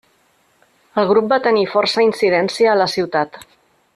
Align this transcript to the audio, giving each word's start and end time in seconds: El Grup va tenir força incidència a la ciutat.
El 1.01 1.05
Grup 1.11 1.27
va 1.35 1.39
tenir 1.49 1.67
força 1.75 2.05
incidència 2.07 2.73
a 2.75 2.77
la 2.83 2.91
ciutat. 2.97 3.41